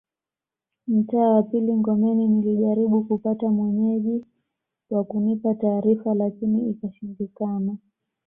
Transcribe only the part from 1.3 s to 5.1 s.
wa pili Ngomeni nilijaribu kupata Mwenyeji wa